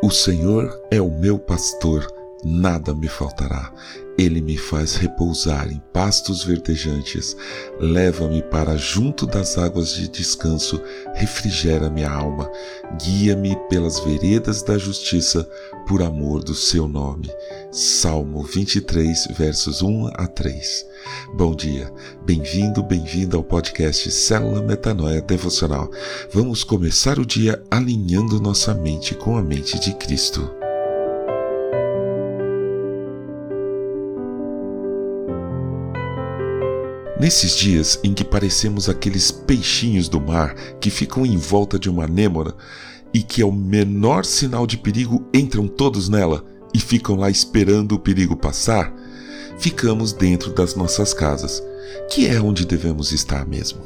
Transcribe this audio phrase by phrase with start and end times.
[0.00, 2.06] O Senhor é o meu pastor,
[2.44, 3.72] nada me faltará.
[4.18, 7.36] Ele me faz repousar em pastos verdejantes,
[7.78, 10.82] leva-me para junto das águas de descanso,
[11.14, 12.50] refrigera minha alma,
[13.00, 15.48] guia-me pelas veredas da justiça,
[15.86, 17.30] por amor do seu nome.
[17.70, 20.86] Salmo 23, versos 1 a 3.
[21.34, 21.92] Bom dia,
[22.26, 25.88] bem-vindo, bem-vinda ao podcast Célula Metanoia Devocional.
[26.32, 30.57] Vamos começar o dia alinhando nossa mente com a mente de Cristo.
[37.20, 42.04] Nesses dias em que parecemos aqueles peixinhos do mar que ficam em volta de uma
[42.04, 42.54] anêmona
[43.12, 47.98] e que, ao menor sinal de perigo, entram todos nela e ficam lá esperando o
[47.98, 48.94] perigo passar,
[49.58, 51.60] ficamos dentro das nossas casas,
[52.08, 53.80] que é onde devemos estar mesmo.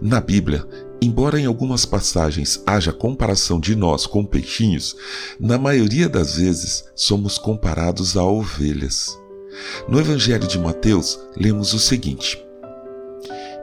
[0.00, 0.66] Na Bíblia,
[1.02, 4.96] embora em algumas passagens haja comparação de nós com peixinhos,
[5.38, 9.19] na maioria das vezes somos comparados a ovelhas.
[9.88, 12.42] No Evangelho de Mateus, lemos o seguinte: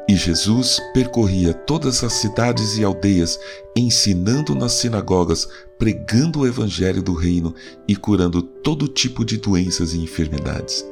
[0.08, 3.40] E Jesus percorria todas as cidades e aldeias,
[3.76, 7.54] ensinando nas sinagogas, pregando o Evangelho do Reino
[7.88, 10.86] e curando todo tipo de doenças e enfermidades.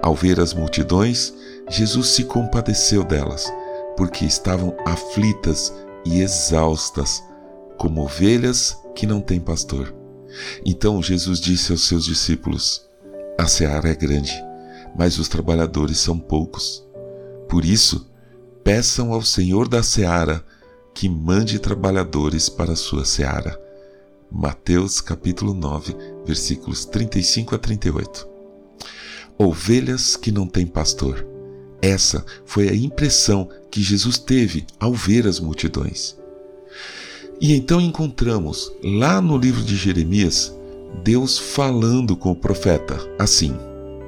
[0.00, 1.32] Ao ver as multidões,
[1.68, 3.52] Jesus se compadeceu delas,
[3.96, 5.72] porque estavam aflitas
[6.04, 7.22] e exaustas,
[7.78, 9.94] como ovelhas que não têm pastor.
[10.64, 12.88] Então Jesus disse aos seus discípulos:
[13.42, 14.32] a seara é grande,
[14.96, 16.86] mas os trabalhadores são poucos.
[17.48, 18.08] Por isso,
[18.62, 20.44] peçam ao Senhor da seara
[20.94, 23.60] que mande trabalhadores para a sua seara.
[24.30, 28.28] Mateus capítulo 9, versículos 35 a 38.
[29.36, 31.26] Ovelhas que não têm pastor.
[31.82, 36.16] Essa foi a impressão que Jesus teve ao ver as multidões.
[37.40, 40.54] E então encontramos, lá no livro de Jeremias,
[41.02, 43.56] Deus falando com o profeta assim: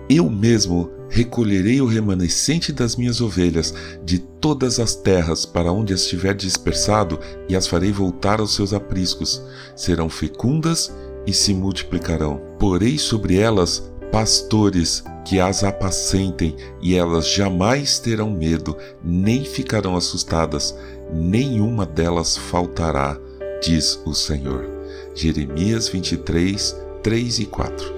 [0.09, 3.73] Eu mesmo recolherei o remanescente das minhas ovelhas
[4.05, 7.19] de todas as terras para onde as tiver dispersado
[7.49, 9.43] e as farei voltar aos seus apriscos.
[9.77, 10.93] Serão fecundas
[11.27, 12.41] e se multiplicarão.
[12.59, 20.77] Porei sobre elas pastores que as apacentem e elas jamais terão medo, nem ficarão assustadas,
[21.13, 23.19] nenhuma delas faltará,
[23.63, 24.84] diz o Senhor.
[25.15, 27.95] Jeremias 23, 3 e 4.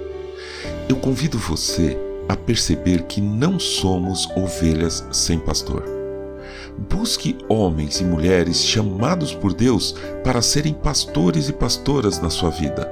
[0.88, 1.96] Eu convido você
[2.28, 5.84] a perceber que não somos ovelhas sem pastor.
[6.76, 12.90] Busque homens e mulheres chamados por Deus para serem pastores e pastoras na sua vida.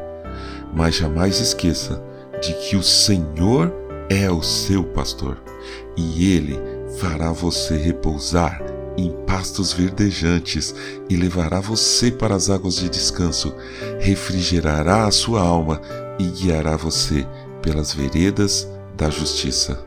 [0.75, 2.03] Mas jamais esqueça
[2.41, 3.73] de que o Senhor
[4.09, 5.43] é o seu pastor
[5.97, 6.59] e ele
[6.99, 8.64] fará você repousar
[8.97, 10.75] em pastos verdejantes
[11.09, 13.55] e levará você para as águas de descanso,
[14.00, 15.81] refrigerará a sua alma
[16.19, 17.27] e guiará você
[17.62, 19.84] pelas veredas da justiça.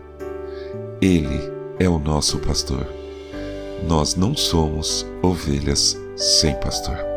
[1.02, 1.40] Ele
[1.80, 2.88] é o nosso pastor.
[3.88, 7.17] Nós não somos ovelhas sem pastor.